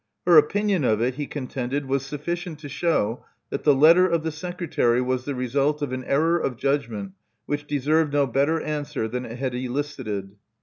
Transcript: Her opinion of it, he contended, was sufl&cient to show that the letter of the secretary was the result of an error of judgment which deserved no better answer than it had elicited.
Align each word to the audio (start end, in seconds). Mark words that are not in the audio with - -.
Her 0.25 0.35
opinion 0.35 0.83
of 0.83 0.99
it, 0.99 1.13
he 1.13 1.27
contended, 1.27 1.85
was 1.85 2.01
sufl&cient 2.01 2.57
to 2.57 2.67
show 2.67 3.23
that 3.51 3.63
the 3.65 3.75
letter 3.75 4.07
of 4.07 4.23
the 4.23 4.31
secretary 4.31 4.99
was 4.99 5.25
the 5.25 5.35
result 5.35 5.83
of 5.83 5.91
an 5.93 6.03
error 6.05 6.39
of 6.39 6.57
judgment 6.57 7.11
which 7.45 7.67
deserved 7.67 8.11
no 8.11 8.25
better 8.25 8.59
answer 8.59 9.07
than 9.07 9.25
it 9.25 9.37
had 9.37 9.53
elicited. 9.53 10.37